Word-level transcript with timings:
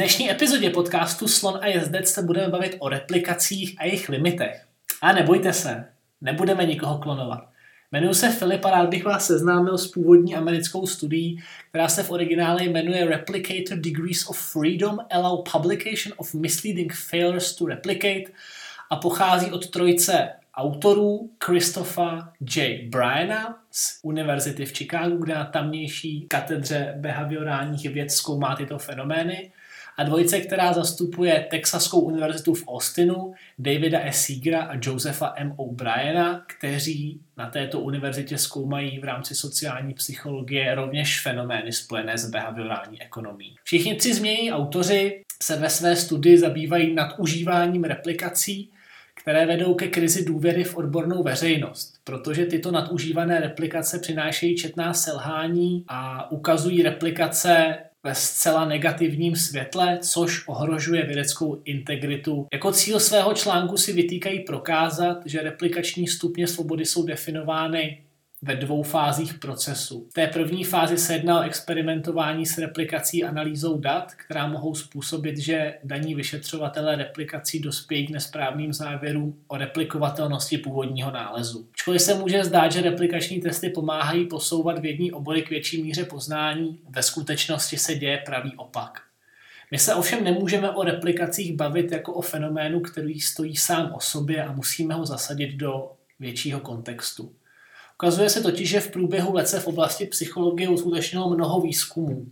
dnešní 0.00 0.30
epizodě 0.30 0.70
podcastu 0.70 1.28
Slon 1.28 1.58
a 1.62 1.66
jezdec 1.66 2.08
se 2.08 2.22
budeme 2.22 2.48
bavit 2.48 2.76
o 2.78 2.88
replikacích 2.88 3.74
a 3.78 3.84
jejich 3.84 4.08
limitech. 4.08 4.64
A 5.02 5.12
nebojte 5.12 5.52
se, 5.52 5.84
nebudeme 6.20 6.66
nikoho 6.66 6.98
klonovat. 6.98 7.48
Jmenuji 7.92 8.14
se 8.14 8.30
Filip 8.30 8.64
a 8.64 8.70
rád 8.70 8.88
bych 8.88 9.04
vás 9.04 9.26
seznámil 9.26 9.78
s 9.78 9.86
původní 9.90 10.36
americkou 10.36 10.86
studií, 10.86 11.42
která 11.68 11.88
se 11.88 12.02
v 12.02 12.10
originále 12.10 12.64
jmenuje 12.64 13.08
Replicator 13.08 13.78
Degrees 13.78 14.26
of 14.28 14.38
Freedom 14.38 14.98
Allow 15.10 15.42
Publication 15.52 16.14
of 16.16 16.34
Misleading 16.34 16.92
Failures 16.92 17.54
to 17.54 17.66
Replicate 17.66 18.32
a 18.90 18.96
pochází 18.96 19.50
od 19.50 19.70
trojce 19.70 20.28
autorů 20.54 21.30
Christopha 21.44 22.32
J. 22.56 22.88
Bryana 22.88 23.58
z 23.70 23.98
univerzity 24.02 24.66
v 24.66 24.72
Chicagu, 24.72 25.16
kde 25.16 25.34
na 25.34 25.44
tamnější 25.44 26.26
katedře 26.28 26.94
behaviorálních 26.96 27.90
věd 27.90 28.10
zkoumá 28.10 28.56
tyto 28.56 28.78
fenomény 28.78 29.50
a 30.00 30.04
dvojice, 30.04 30.40
která 30.40 30.72
zastupuje 30.72 31.46
Texaskou 31.50 32.00
univerzitu 32.00 32.54
v 32.54 32.68
Austinu, 32.68 33.34
Davida 33.58 34.00
S. 34.04 34.26
Seegera 34.26 34.62
a 34.62 34.78
Josepha 34.82 35.34
M. 35.36 35.54
O'Briena, 35.56 36.44
kteří 36.46 37.20
na 37.36 37.50
této 37.50 37.80
univerzitě 37.80 38.38
zkoumají 38.38 38.98
v 38.98 39.04
rámci 39.04 39.34
sociální 39.34 39.94
psychologie 39.94 40.74
rovněž 40.74 41.20
fenomény 41.20 41.72
spojené 41.72 42.18
s 42.18 42.30
behaviorální 42.30 43.02
ekonomií. 43.02 43.56
Všichni 43.64 43.94
tři 43.94 44.14
změní 44.14 44.52
autoři 44.52 45.22
se 45.42 45.56
ve 45.56 45.70
své 45.70 45.96
studii 45.96 46.38
zabývají 46.38 46.94
nadužíváním 46.94 47.84
replikací, 47.84 48.70
které 49.22 49.46
vedou 49.46 49.74
ke 49.74 49.88
krizi 49.88 50.24
důvěry 50.24 50.64
v 50.64 50.76
odbornou 50.76 51.22
veřejnost, 51.22 51.94
protože 52.04 52.46
tyto 52.46 52.70
nadužívané 52.70 53.40
replikace 53.40 53.98
přinášejí 53.98 54.56
četná 54.56 54.94
selhání 54.94 55.84
a 55.88 56.30
ukazují 56.30 56.82
replikace 56.82 57.78
ve 58.04 58.14
zcela 58.14 58.64
negativním 58.64 59.36
světle, 59.36 59.98
což 60.02 60.48
ohrožuje 60.48 61.06
vědeckou 61.06 61.62
integritu. 61.64 62.46
Jako 62.52 62.72
cíl 62.72 63.00
svého 63.00 63.34
článku 63.34 63.76
si 63.76 63.92
vytýkají 63.92 64.40
prokázat, 64.40 65.22
že 65.26 65.42
replikační 65.42 66.08
stupně 66.08 66.46
svobody 66.46 66.86
jsou 66.86 67.06
definovány 67.06 67.98
ve 68.42 68.56
dvou 68.56 68.82
fázích 68.82 69.34
procesu. 69.34 70.06
V 70.10 70.14
té 70.14 70.26
první 70.26 70.64
fázi 70.64 70.98
se 70.98 71.12
jedná 71.12 71.40
o 71.40 71.42
experimentování 71.42 72.46
s 72.46 72.58
replikací 72.58 73.24
analýzou 73.24 73.78
dat, 73.78 74.14
která 74.14 74.46
mohou 74.46 74.74
způsobit, 74.74 75.38
že 75.38 75.74
daní 75.84 76.14
vyšetřovatelé 76.14 76.96
replikací 76.96 77.60
dospějí 77.60 78.06
k 78.06 78.10
nesprávným 78.10 78.72
závěrům 78.72 79.42
o 79.48 79.56
replikovatelnosti 79.56 80.58
původního 80.58 81.10
nálezu. 81.10 81.68
Ačkoliv 81.74 82.02
se 82.02 82.14
může 82.14 82.44
zdát, 82.44 82.72
že 82.72 82.82
replikační 82.82 83.40
testy 83.40 83.70
pomáhají 83.70 84.26
posouvat 84.26 84.78
vědní 84.78 85.12
obory 85.12 85.42
k 85.42 85.50
větší 85.50 85.82
míře 85.82 86.04
poznání, 86.04 86.78
ve 86.88 87.02
skutečnosti 87.02 87.78
se 87.78 87.94
děje 87.94 88.22
pravý 88.26 88.52
opak. 88.56 89.02
My 89.70 89.78
se 89.78 89.94
ovšem 89.94 90.24
nemůžeme 90.24 90.70
o 90.70 90.82
replikacích 90.82 91.56
bavit 91.56 91.92
jako 91.92 92.14
o 92.14 92.22
fenoménu, 92.22 92.80
který 92.80 93.20
stojí 93.20 93.56
sám 93.56 93.92
o 93.94 94.00
sobě 94.00 94.44
a 94.44 94.52
musíme 94.52 94.94
ho 94.94 95.06
zasadit 95.06 95.56
do 95.56 95.92
většího 96.20 96.60
kontextu. 96.60 97.32
Ukazuje 98.00 98.30
se 98.30 98.40
totiž, 98.40 98.68
že 98.68 98.80
v 98.80 98.90
průběhu 98.90 99.34
let 99.34 99.48
se 99.48 99.60
v 99.60 99.66
oblasti 99.66 100.06
psychologie 100.06 100.68
uskutečnilo 100.68 101.30
mnoho 101.30 101.60
výzkumů. 101.60 102.26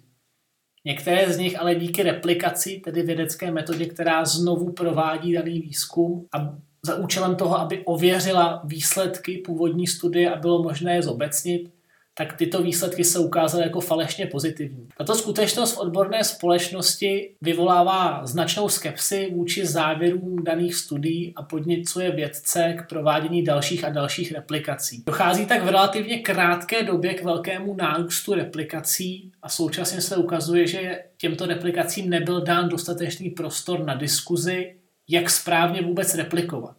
Některé 0.84 1.33
z 1.33 1.38
nich 1.38 1.60
ale 1.60 1.75
díky 1.75 2.02
replikaci, 2.02 2.80
tedy 2.84 3.02
vědecké 3.02 3.50
metodě, 3.50 3.86
která 3.86 4.25
znovu 4.25 4.72
provádí 4.72 5.33
daný 5.33 5.60
výzkum 5.60 6.27
a 6.33 6.58
za 6.86 6.97
účelem 6.97 7.36
toho, 7.36 7.58
aby 7.58 7.84
ověřila 7.84 8.62
výsledky 8.64 9.38
původní 9.38 9.86
studie 9.86 10.30
a 10.30 10.41
bylo 10.41 10.62
možné 10.62 10.94
je 10.94 11.02
zobecnit, 11.02 11.70
tak 12.19 12.33
tyto 12.33 12.62
výsledky 12.62 13.05
se 13.05 13.19
ukázaly 13.19 13.62
jako 13.62 13.80
falešně 13.80 14.27
pozitivní. 14.27 14.88
Tato 14.97 15.15
skutečnost 15.15 15.72
v 15.72 15.78
odborné 15.78 16.25
společnosti 16.25 17.34
vyvolává 17.41 18.26
značnou 18.26 18.69
skepsi 18.69 19.31
vůči 19.34 19.66
závěrům 19.66 20.44
daných 20.44 20.75
studií 20.75 21.32
a 21.37 21.42
podněcuje 21.42 22.10
vědce 22.10 22.75
k 22.78 22.88
provádění 22.88 23.44
dalších 23.44 23.84
a 23.84 23.88
dalších 23.88 24.32
replikací. 24.32 25.03
Dochází 25.06 25.47
tak 25.47 25.62
v 25.62 25.69
relativně 25.69 26.19
krátké 26.19 26.82
době 26.82 27.15
k 27.15 27.25
velkému 27.25 27.76
nárůstu 27.76 28.34
replikací 28.34 29.32
a 29.42 29.48
současně 29.48 30.00
se 30.00 30.16
ukazuje, 30.16 30.66
že 30.66 30.98
těmto 31.16 31.47
replikacím 31.47 32.10
nebyl 32.10 32.41
dán 32.41 32.69
dostatečný 32.69 33.31
prostor 33.31 33.84
na 33.84 33.94
diskuzi, 33.94 34.75
jak 35.09 35.31
správně 35.31 35.82
vůbec 35.82 36.15
replikovat. 36.15 36.76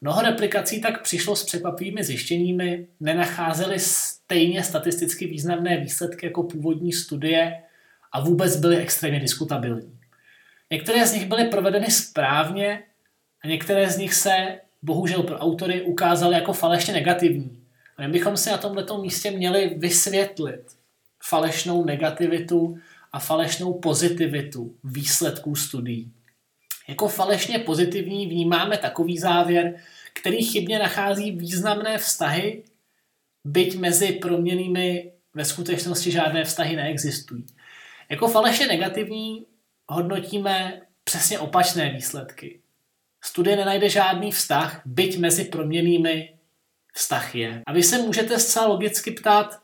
Mnoho 0.00 0.22
replikací 0.22 0.80
tak 0.80 1.02
přišlo 1.02 1.36
s 1.36 1.44
překvapivými 1.44 2.04
zjištěními, 2.04 2.86
nenacházeli 3.00 3.78
stejně 3.78 4.62
statisticky 4.62 5.26
významné 5.26 5.76
výsledky 5.76 6.26
jako 6.26 6.42
původní 6.42 6.92
studie 6.92 7.62
a 8.12 8.20
vůbec 8.20 8.56
byly 8.56 8.76
extrémně 8.76 9.20
diskutabilní. 9.20 9.98
Některé 10.70 11.06
z 11.06 11.12
nich 11.12 11.26
byly 11.26 11.48
provedeny 11.48 11.90
správně 11.90 12.82
a 13.44 13.48
některé 13.48 13.90
z 13.90 13.98
nich 13.98 14.14
se, 14.14 14.60
bohužel 14.82 15.22
pro 15.22 15.38
autory, 15.38 15.82
ukázaly 15.82 16.34
jako 16.34 16.52
falešně 16.52 16.94
negativní. 16.94 17.58
A 17.96 18.02
my 18.02 18.08
bychom 18.08 18.36
si 18.36 18.50
na 18.50 18.58
tomto 18.58 19.02
místě 19.02 19.30
měli 19.30 19.74
vysvětlit 19.76 20.62
falešnou 21.22 21.84
negativitu 21.84 22.78
a 23.12 23.18
falešnou 23.18 23.74
pozitivitu 23.74 24.74
výsledků 24.84 25.54
studií. 25.54 26.12
Jako 26.88 27.08
falešně 27.08 27.58
pozitivní 27.58 28.26
vnímáme 28.26 28.78
takový 28.78 29.18
závěr, 29.18 29.74
který 30.12 30.44
chybně 30.44 30.78
nachází 30.78 31.30
významné 31.30 31.98
vztahy, 31.98 32.62
byť 33.44 33.78
mezi 33.78 34.12
proměnými 34.12 35.12
ve 35.34 35.44
skutečnosti 35.44 36.10
žádné 36.10 36.44
vztahy 36.44 36.76
neexistují. 36.76 37.46
Jako 38.08 38.28
falešně 38.28 38.66
negativní 38.66 39.46
hodnotíme 39.88 40.80
přesně 41.04 41.38
opačné 41.38 41.90
výsledky. 41.90 42.60
Studie 43.24 43.56
nenajde 43.56 43.90
žádný 43.90 44.32
vztah, 44.32 44.82
byť 44.84 45.18
mezi 45.18 45.44
proměnými 45.44 46.34
vztah 46.94 47.34
je. 47.34 47.62
A 47.66 47.72
vy 47.72 47.82
se 47.82 47.98
můžete 47.98 48.38
zcela 48.38 48.66
logicky 48.66 49.10
ptát, 49.10 49.60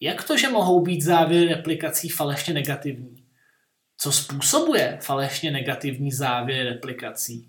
jak 0.00 0.24
to, 0.24 0.36
že 0.36 0.48
mohou 0.48 0.80
být 0.80 1.02
závěry 1.02 1.48
replikací 1.48 2.08
falešně 2.08 2.54
negativní? 2.54 3.19
Co 4.02 4.12
způsobuje 4.12 4.98
falešně 5.02 5.50
negativní 5.50 6.12
závěr 6.12 6.66
replikací? 6.66 7.48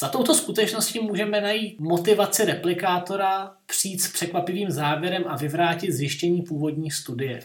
Za 0.00 0.08
touto 0.08 0.34
skutečností 0.34 1.00
můžeme 1.00 1.40
najít 1.40 1.80
motivaci 1.80 2.44
replikátora 2.44 3.54
přijít 3.66 3.98
s 4.00 4.12
překvapivým 4.12 4.70
závěrem 4.70 5.24
a 5.26 5.36
vyvrátit 5.36 5.92
zjištění 5.92 6.42
původní 6.42 6.90
studie. 6.90 7.40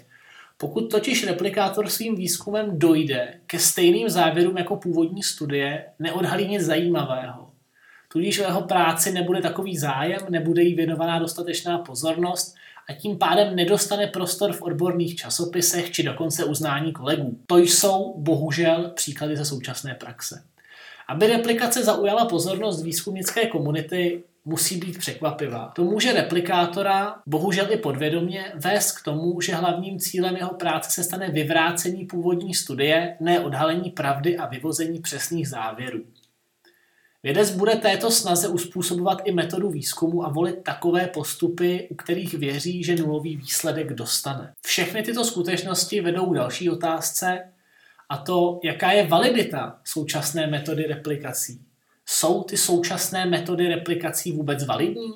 Pokud 0.57 0.81
totiž 0.81 1.27
replikátor 1.27 1.89
svým 1.89 2.15
výzkumem 2.15 2.79
dojde 2.79 3.33
ke 3.47 3.59
stejným 3.59 4.09
závěrům 4.09 4.57
jako 4.57 4.75
původní 4.75 5.23
studie, 5.23 5.85
neodhalí 5.99 6.47
nic 6.47 6.61
zajímavého. 6.61 7.51
Tudíž 8.07 8.39
o 8.39 8.43
jeho 8.43 8.61
práci 8.61 9.11
nebude 9.11 9.41
takový 9.41 9.77
zájem, 9.77 10.21
nebude 10.29 10.63
jí 10.63 10.75
věnovaná 10.75 11.19
dostatečná 11.19 11.77
pozornost 11.77 12.55
a 12.89 12.93
tím 12.93 13.17
pádem 13.17 13.55
nedostane 13.55 14.07
prostor 14.07 14.53
v 14.53 14.61
odborných 14.61 15.15
časopisech 15.15 15.91
či 15.91 16.03
dokonce 16.03 16.43
uznání 16.43 16.93
kolegů. 16.93 17.39
To 17.47 17.57
jsou 17.57 18.13
bohužel 18.17 18.91
příklady 18.95 19.37
ze 19.37 19.45
současné 19.45 19.95
praxe. 19.95 20.43
Aby 21.07 21.27
replikace 21.27 21.83
zaujala 21.83 22.25
pozornost 22.25 22.83
výzkumnické 22.83 23.47
komunity, 23.47 24.23
musí 24.45 24.77
být 24.77 24.97
překvapivá. 24.97 25.71
To 25.75 25.83
může 25.83 26.13
replikátora, 26.13 27.15
bohužel 27.25 27.71
i 27.71 27.77
podvědomě, 27.77 28.51
vést 28.55 28.91
k 28.91 29.03
tomu, 29.03 29.41
že 29.41 29.55
hlavním 29.55 29.99
cílem 29.99 30.35
jeho 30.35 30.53
práce 30.53 30.91
se 30.91 31.03
stane 31.03 31.29
vyvrácení 31.29 32.05
původní 32.05 32.53
studie, 32.53 33.17
ne 33.19 33.39
odhalení 33.39 33.89
pravdy 33.89 34.37
a 34.37 34.45
vyvození 34.45 34.99
přesných 34.99 35.49
závěrů. 35.49 36.03
Vědec 37.23 37.55
bude 37.55 37.75
této 37.75 38.11
snaze 38.11 38.47
uspůsobovat 38.47 39.21
i 39.25 39.31
metodu 39.31 39.69
výzkumu 39.69 40.25
a 40.25 40.29
volit 40.29 40.63
takové 40.63 41.07
postupy, 41.07 41.87
u 41.91 41.95
kterých 41.95 42.33
věří, 42.33 42.83
že 42.83 42.95
nulový 42.95 43.37
výsledek 43.37 43.93
dostane. 43.93 44.53
Všechny 44.65 45.03
tyto 45.03 45.25
skutečnosti 45.25 46.01
vedou 46.01 46.25
k 46.25 46.35
další 46.35 46.69
otázce, 46.69 47.39
a 48.09 48.17
to, 48.17 48.59
jaká 48.63 48.91
je 48.91 49.07
validita 49.07 49.79
současné 49.83 50.47
metody 50.47 50.83
replikací. 50.83 51.61
Jsou 52.05 52.43
ty 52.43 52.57
současné 52.57 53.25
metody 53.25 53.67
replikací 53.67 54.31
vůbec 54.31 54.65
validní? 54.65 55.11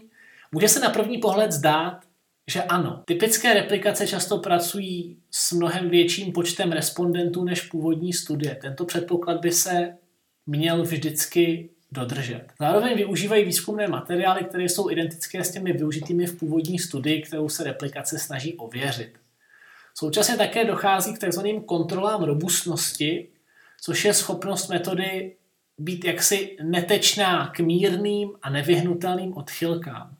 Může 0.51 0.69
se 0.69 0.79
na 0.79 0.89
první 0.89 1.17
pohled 1.17 1.51
zdát, 1.51 2.05
že 2.47 2.63
ano. 2.63 3.03
Typické 3.05 3.53
replikace 3.53 4.07
často 4.07 4.37
pracují 4.37 5.17
s 5.31 5.51
mnohem 5.51 5.89
větším 5.89 6.31
počtem 6.31 6.71
respondentů 6.71 7.43
než 7.43 7.61
původní 7.61 8.13
studie. 8.13 8.55
Tento 8.61 8.85
předpoklad 8.85 9.41
by 9.41 9.51
se 9.51 9.97
měl 10.45 10.83
vždycky 10.83 11.69
dodržet. 11.91 12.47
Zároveň 12.59 12.95
využívají 12.95 13.45
výzkumné 13.45 13.87
materiály, 13.87 14.43
které 14.43 14.63
jsou 14.63 14.89
identické 14.91 15.43
s 15.43 15.51
těmi 15.51 15.73
využitými 15.73 16.25
v 16.25 16.39
původní 16.39 16.79
studii, 16.79 17.21
kterou 17.21 17.49
se 17.49 17.63
replikace 17.63 18.19
snaží 18.19 18.55
ověřit. 18.57 19.13
Současně 19.93 20.37
také 20.37 20.65
dochází 20.65 21.13
k 21.13 21.27
tzv. 21.27 21.41
kontrolám 21.65 22.23
robustnosti, 22.23 23.27
což 23.81 24.05
je 24.05 24.13
schopnost 24.13 24.67
metody 24.67 25.35
být 25.77 26.05
jaksi 26.05 26.57
netečná 26.63 27.47
k 27.47 27.59
mírným 27.59 28.31
a 28.41 28.49
nevyhnutelným 28.49 29.37
odchylkám. 29.37 30.16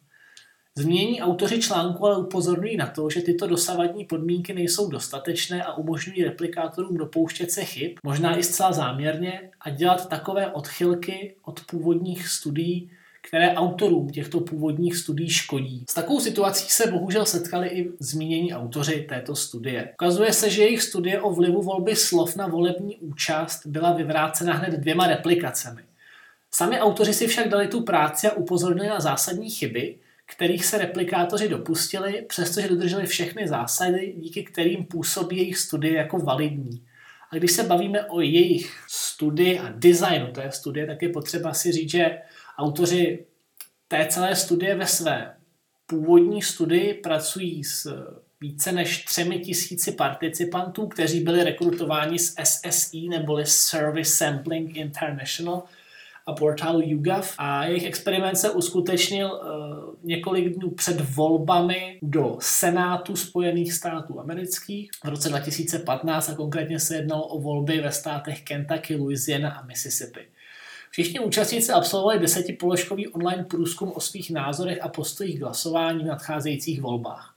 Změní 0.78 1.22
autoři 1.22 1.62
článku 1.62 2.06
ale 2.06 2.18
upozorňují 2.18 2.78
na 2.78 2.88
to, 2.88 3.10
že 3.10 3.22
tyto 3.22 3.48
dosavadní 3.48 4.06
podmínky 4.06 4.54
nejsou 4.54 4.90
dostatečné 4.90 5.64
a 5.64 5.74
umožňují 5.74 6.24
replikátorům 6.24 6.98
dopouštět 6.98 7.52
se 7.52 7.64
chyb, 7.66 7.92
možná 8.04 8.38
i 8.38 8.44
zcela 8.44 8.74
záměrně, 8.74 9.50
a 9.62 9.70
dělat 9.70 10.10
takové 10.10 10.52
odchylky 10.52 11.36
od 11.42 11.60
původních 11.66 12.28
studií, 12.28 12.92
které 13.28 13.54
autorům 13.54 14.10
těchto 14.10 14.40
původních 14.40 14.98
studií 14.98 15.30
škodí. 15.30 15.86
S 15.90 15.94
takovou 15.94 16.20
situací 16.20 16.70
se 16.70 16.92
bohužel 16.92 17.26
setkali 17.26 17.68
i 17.70 17.92
zmínění 18.00 18.54
autoři 18.54 19.06
této 19.10 19.36
studie. 19.36 19.90
Ukazuje 19.94 20.34
se, 20.34 20.50
že 20.50 20.62
jejich 20.62 20.82
studie 20.82 21.22
o 21.22 21.34
vlivu 21.34 21.62
volby 21.62 21.96
slov 21.96 22.36
na 22.36 22.48
volební 22.48 22.98
účast 22.98 23.66
byla 23.66 23.94
vyvrácena 23.94 24.54
hned 24.54 24.74
dvěma 24.80 25.08
replikacemi. 25.08 25.82
Sami 26.52 26.80
autoři 26.80 27.14
si 27.14 27.28
však 27.28 27.50
dali 27.50 27.68
tu 27.68 27.84
práci 27.84 28.28
a 28.28 28.34
upozornili 28.34 28.88
na 28.88 29.00
zásadní 29.00 29.50
chyby, 29.50 29.96
kterých 30.28 30.66
se 30.66 30.78
replikátoři 30.78 31.50
dopustili, 31.50 32.26
přestože 32.30 32.68
dodrželi 32.68 33.06
všechny 33.06 33.48
zásady, 33.48 34.14
díky 34.18 34.44
kterým 34.44 34.86
působí 34.86 35.38
jejich 35.38 35.58
studie 35.58 35.94
jako 35.94 36.18
validní. 36.18 36.86
A 37.32 37.36
když 37.36 37.52
se 37.52 37.64
bavíme 37.64 38.06
o 38.06 38.22
jejich 38.22 38.84
studii 38.88 39.60
a 39.60 39.74
designu 39.76 40.32
té 40.32 40.52
studie, 40.52 40.88
tak 40.88 41.02
je 41.02 41.10
potřeba 41.10 41.54
si 41.54 41.72
říct, 41.72 41.90
že 41.92 42.18
autoři 42.58 43.26
té 43.88 44.08
celé 44.10 44.36
studie 44.36 44.76
ve 44.76 44.86
své 44.88 45.34
původní 45.86 46.42
studii 46.42 46.94
pracují 46.94 47.64
s 47.64 48.08
více 48.42 48.72
než 48.72 49.06
třemi 49.06 49.40
tisíci 49.40 49.92
participantů, 49.92 50.88
kteří 50.88 51.20
byli 51.20 51.44
rekrutováni 51.44 52.20
z 52.20 52.36
SSI 52.44 53.10
neboli 53.10 53.46
Service 53.46 54.16
Sampling 54.16 54.78
International– 54.78 55.64
a 56.28 56.34
portálu 56.34 56.82
YouGov 56.84 57.34
a 57.38 57.66
jejich 57.66 57.86
experiment 57.86 58.38
se 58.38 58.50
uskutečnil 58.50 59.32
uh, 59.32 59.96
několik 60.04 60.50
dnů 60.50 60.70
před 60.70 61.16
volbami 61.16 62.00
do 62.02 62.38
Senátu 62.40 63.16
Spojených 63.16 63.74
států 63.74 64.20
amerických 64.20 64.92
v 65.06 65.10
roce 65.10 65.30
2015 65.30 66.30
a 66.30 66.36
konkrétně 66.36 66.80
se 66.80 66.96
jednalo 66.96 67.28
o 67.28 67.40
volby 67.40 67.82
ve 67.82 67.92
státech 67.92 68.42
Kentucky, 68.42 68.96
Louisiana 68.96 69.50
a 69.50 69.66
Mississippi. 69.66 70.28
Všichni 70.92 71.20
účastníci 71.20 71.72
absolvovali 71.72 72.20
desetipoložkový 72.20 73.08
online 73.08 73.44
průzkum 73.44 73.92
o 73.96 74.00
svých 74.00 74.32
názorech 74.32 74.82
a 74.82 74.88
postojích 74.88 75.40
k 75.40 75.42
hlasování 75.42 76.04
v 76.04 76.08
nadcházejících 76.08 76.82
volbách. 76.82 77.34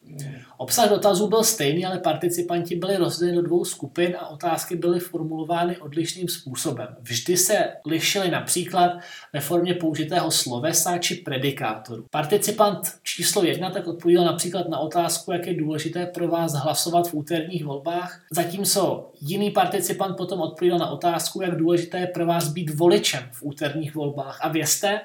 Obsah 0.57 0.91
dotazů 0.91 1.29
byl 1.29 1.45
stejný, 1.45 1.87
ale 1.87 1.99
participanti 1.99 2.77
byli 2.77 2.97
rozděleni 2.97 3.37
do 3.37 3.43
dvou 3.43 3.65
skupin 3.65 4.17
a 4.19 4.29
otázky 4.29 4.77
byly 4.77 5.01
formulovány 5.01 5.77
odlišným 5.77 6.29
způsobem. 6.29 6.89
Vždy 7.01 7.37
se 7.37 7.69
lišily 7.87 8.31
například 8.31 8.93
ve 9.33 9.41
formě 9.41 9.75
použitého 9.75 10.31
slovesa 10.31 10.99
či 10.99 11.15
predikátoru. 11.15 12.07
Participant 12.11 12.79
číslo 13.03 13.45
jedna 13.45 13.71
tak 13.71 13.87
odpověděl 13.87 14.25
například 14.25 14.69
na 14.69 14.79
otázku, 14.79 15.33
jak 15.33 15.47
je 15.47 15.55
důležité 15.55 16.07
pro 16.07 16.29
vás 16.29 16.53
hlasovat 16.53 17.09
v 17.09 17.15
úterních 17.15 17.65
volbách, 17.65 18.21
zatímco 18.31 19.11
jiný 19.21 19.51
participant 19.51 20.17
potom 20.17 20.41
odpověděl 20.41 20.79
na 20.79 20.91
otázku, 20.91 21.43
jak 21.43 21.57
důležité 21.57 21.99
je 21.99 22.07
pro 22.07 22.27
vás 22.27 22.49
být 22.49 22.75
voličem 22.75 23.23
v 23.33 23.43
úterních 23.43 23.95
volbách. 23.95 24.39
A 24.43 24.49
vězte, 24.49 25.01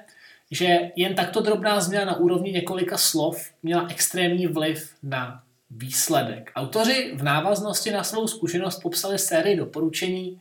že 0.52 0.92
jen 0.96 1.16
takto 1.16 1.42
drobná 1.42 1.80
změna 1.82 2.06
na 2.06 2.16
úrovni 2.16 2.52
několika 2.52 2.98
slov 2.98 3.46
měla 3.64 3.88
extrémní 3.90 4.48
vliv 4.48 4.94
na 5.04 5.42
výsledek. 5.70 6.52
Autoři 6.56 7.12
v 7.16 7.24
návaznosti 7.24 7.92
na 7.92 8.04
svou 8.04 8.28
zkušenost 8.28 8.80
popsali 8.80 9.20
sérii 9.20 9.56
doporučení, 9.56 10.40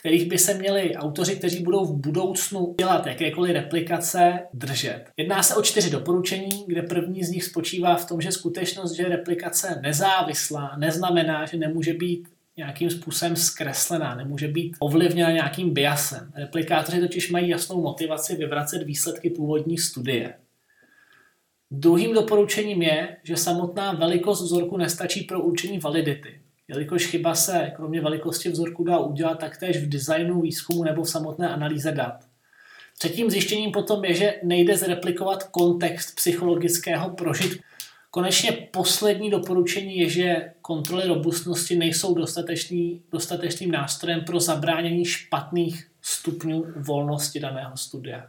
kterých 0.00 0.28
by 0.28 0.38
se 0.38 0.54
měli 0.54 0.96
autoři, 0.96 1.36
kteří 1.36 1.62
budou 1.62 1.84
v 1.84 1.96
budoucnu 1.96 2.74
dělat 2.78 3.06
jakékoliv 3.06 3.52
replikace, 3.52 4.38
držet. 4.54 5.04
Jedná 5.16 5.42
se 5.42 5.54
o 5.54 5.62
čtyři 5.62 5.90
doporučení, 5.90 6.64
kde 6.66 6.82
první 6.82 7.24
z 7.24 7.30
nich 7.30 7.44
spočívá 7.44 7.96
v 7.96 8.08
tom, 8.08 8.20
že 8.20 8.32
skutečnost, 8.32 8.92
že 8.92 9.08
replikace 9.08 9.80
nezávislá, 9.82 10.76
neznamená, 10.78 11.46
že 11.46 11.56
nemůže 11.56 11.94
být 11.94 12.28
nějakým 12.60 12.90
způsobem 12.90 13.36
zkreslená, 13.36 14.14
nemůže 14.14 14.48
být 14.48 14.76
ovlivněna 14.78 15.30
nějakým 15.30 15.74
biasem. 15.74 16.32
Replikátoři 16.36 17.00
totiž 17.00 17.30
mají 17.30 17.48
jasnou 17.48 17.82
motivaci 17.82 18.36
vyvracet 18.36 18.82
výsledky 18.82 19.30
původní 19.30 19.78
studie. 19.78 20.34
Druhým 21.70 22.14
doporučením 22.14 22.82
je, 22.82 23.16
že 23.22 23.36
samotná 23.36 23.92
velikost 23.92 24.42
vzorku 24.42 24.76
nestačí 24.76 25.22
pro 25.22 25.40
určení 25.40 25.78
validity, 25.78 26.40
jelikož 26.68 27.06
chyba 27.06 27.34
se 27.34 27.72
kromě 27.76 28.00
velikosti 28.00 28.48
vzorku 28.48 28.84
dá 28.84 28.98
udělat 28.98 29.38
taktéž 29.38 29.76
v 29.76 29.88
designu 29.88 30.40
výzkumu 30.40 30.84
nebo 30.84 31.02
v 31.02 31.10
samotné 31.10 31.48
analýze 31.48 31.92
dat. 31.92 32.24
Třetím 32.98 33.30
zjištěním 33.30 33.72
potom 33.72 34.04
je, 34.04 34.14
že 34.14 34.34
nejde 34.42 34.76
zreplikovat 34.76 35.42
kontext 35.42 36.16
psychologického 36.16 37.10
prožitku. 37.10 37.62
Konečně 38.10 38.52
poslední 38.52 39.30
doporučení 39.30 39.98
je, 39.98 40.08
že 40.08 40.52
kontroly 40.62 41.08
robustnosti 41.08 41.76
nejsou 41.76 42.14
dostatečný, 42.14 43.02
dostatečným 43.12 43.70
nástrojem 43.70 44.20
pro 44.20 44.40
zabránění 44.40 45.04
špatných 45.04 45.90
stupňů 46.02 46.66
volnosti 46.76 47.40
daného 47.40 47.76
studia 47.76 48.28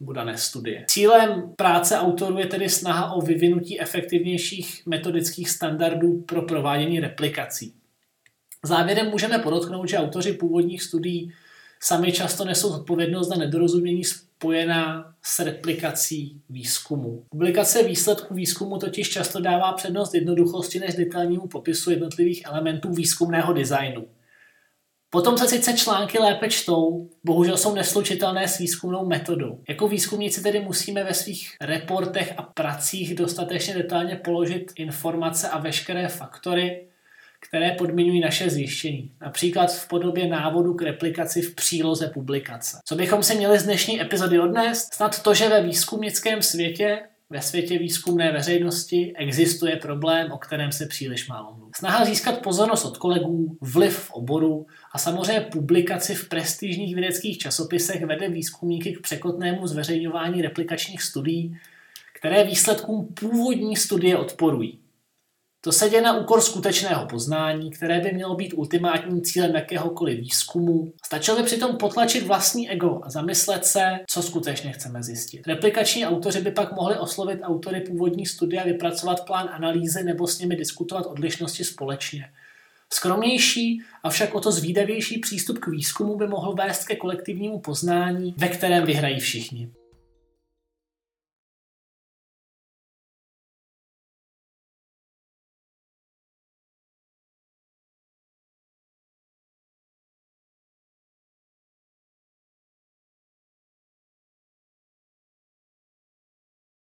dané 0.00 0.38
studie. 0.38 0.84
Cílem 0.88 1.52
práce 1.56 1.98
autorů 1.98 2.38
je 2.38 2.46
tedy 2.46 2.68
snaha 2.68 3.12
o 3.12 3.20
vyvinutí 3.20 3.80
efektivnějších 3.80 4.82
metodických 4.86 5.50
standardů 5.50 6.22
pro 6.22 6.42
provádění 6.42 7.00
replikací. 7.00 7.74
Závěrem 8.64 9.10
můžeme 9.10 9.38
podotknout, 9.38 9.88
že 9.88 9.98
autoři 9.98 10.32
původních 10.32 10.82
studií 10.82 11.32
sami 11.80 12.12
často 12.12 12.44
nesou 12.44 12.68
odpovědnost 12.68 13.28
za 13.28 13.34
nedorozumění 13.34 14.04
spojená 14.36 15.14
s 15.22 15.38
replikací 15.38 16.42
výzkumu. 16.48 17.24
Publikace 17.30 17.82
výsledků 17.82 18.34
výzkumu 18.34 18.78
totiž 18.78 19.10
často 19.10 19.40
dává 19.40 19.72
přednost 19.72 20.14
jednoduchosti 20.14 20.80
než 20.80 20.94
detailnímu 20.94 21.46
popisu 21.46 21.90
jednotlivých 21.90 22.42
elementů 22.46 22.92
výzkumného 22.92 23.52
designu. 23.52 24.06
Potom 25.10 25.38
se 25.38 25.48
sice 25.48 25.72
články 25.72 26.18
lépe 26.18 26.48
čtou, 26.48 27.08
bohužel 27.24 27.56
jsou 27.56 27.74
neslučitelné 27.74 28.48
s 28.48 28.58
výzkumnou 28.58 29.06
metodou. 29.06 29.60
Jako 29.68 29.88
výzkumníci 29.88 30.42
tedy 30.42 30.60
musíme 30.60 31.04
ve 31.04 31.14
svých 31.14 31.56
reportech 31.60 32.34
a 32.36 32.42
pracích 32.42 33.14
dostatečně 33.14 33.74
detailně 33.74 34.16
položit 34.16 34.72
informace 34.76 35.48
a 35.48 35.58
veškeré 35.58 36.08
faktory, 36.08 36.88
které 37.48 37.70
podmiňují 37.72 38.20
naše 38.20 38.50
zjištění. 38.50 39.12
Například 39.20 39.72
v 39.72 39.88
podobě 39.88 40.28
návodu 40.28 40.74
k 40.74 40.82
replikaci 40.82 41.42
v 41.42 41.54
příloze 41.54 42.10
publikace. 42.14 42.78
Co 42.84 42.94
bychom 42.94 43.22
si 43.22 43.34
měli 43.34 43.58
z 43.58 43.64
dnešní 43.64 44.00
epizody 44.00 44.40
odnést? 44.40 44.94
Snad 44.94 45.22
to, 45.22 45.34
že 45.34 45.48
ve 45.48 45.62
výzkumnickém 45.62 46.42
světě 46.42 46.98
ve 47.30 47.42
světě 47.42 47.78
výzkumné 47.78 48.32
veřejnosti 48.32 49.12
existuje 49.16 49.76
problém, 49.76 50.32
o 50.32 50.38
kterém 50.38 50.72
se 50.72 50.86
příliš 50.86 51.28
málo 51.28 51.54
mluví. 51.54 51.72
Snaha 51.76 52.04
získat 52.04 52.42
pozornost 52.42 52.84
od 52.84 52.96
kolegů, 52.96 53.56
vliv 53.60 53.98
v 53.98 54.10
oboru 54.10 54.66
a 54.92 54.98
samozřejmě 54.98 55.40
publikaci 55.40 56.14
v 56.14 56.28
prestižních 56.28 56.94
vědeckých 56.94 57.38
časopisech 57.38 58.04
vede 58.04 58.28
výzkumníky 58.28 58.92
k 58.92 59.00
překotnému 59.00 59.66
zveřejňování 59.66 60.42
replikačních 60.42 61.02
studií, 61.02 61.56
které 62.12 62.44
výsledkům 62.44 63.14
původní 63.14 63.76
studie 63.76 64.16
odporují. 64.16 64.78
To 65.66 65.72
se 65.72 65.88
děje 65.88 66.02
na 66.02 66.18
úkor 66.18 66.40
skutečného 66.40 67.06
poznání, 67.06 67.70
které 67.70 68.00
by 68.00 68.12
mělo 68.12 68.34
být 68.34 68.54
ultimátním 68.54 69.22
cílem 69.22 69.54
jakéhokoliv 69.54 70.20
výzkumu. 70.20 70.92
Stačilo 71.06 71.36
by 71.36 71.42
přitom 71.42 71.76
potlačit 71.76 72.26
vlastní 72.26 72.70
ego 72.70 73.00
a 73.02 73.10
zamyslet 73.10 73.64
se, 73.64 73.98
co 74.10 74.22
skutečně 74.22 74.72
chceme 74.72 75.02
zjistit. 75.02 75.46
Replikační 75.46 76.06
autoři 76.06 76.40
by 76.40 76.50
pak 76.50 76.72
mohli 76.72 76.98
oslovit 76.98 77.38
autory 77.42 77.80
původní 77.80 78.26
studie 78.26 78.62
a 78.62 78.64
vypracovat 78.64 79.26
plán 79.26 79.48
analýzy 79.52 80.04
nebo 80.04 80.26
s 80.26 80.38
nimi 80.38 80.56
diskutovat 80.56 81.06
odlišnosti 81.06 81.64
společně. 81.64 82.24
Skromnější, 82.92 83.82
avšak 84.02 84.34
o 84.34 84.40
to 84.40 84.52
zvídavější 84.52 85.18
přístup 85.18 85.58
k 85.58 85.68
výzkumu 85.68 86.16
by 86.16 86.26
mohl 86.26 86.54
vést 86.54 86.84
ke 86.84 86.96
kolektivnímu 86.96 87.60
poznání, 87.60 88.34
ve 88.38 88.48
kterém 88.48 88.86
vyhrají 88.86 89.20
všichni. 89.20 89.70